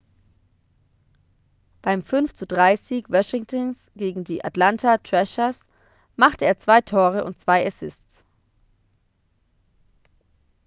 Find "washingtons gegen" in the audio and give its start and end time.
3.11-4.23